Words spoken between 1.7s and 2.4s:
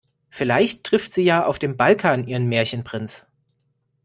Balkan